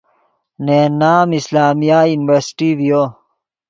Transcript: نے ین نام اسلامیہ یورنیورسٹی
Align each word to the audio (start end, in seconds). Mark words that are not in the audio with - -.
نے 0.65 0.77
ین 0.85 0.91
نام 1.01 1.29
اسلامیہ 1.39 1.99
یورنیورسٹی 2.09 2.69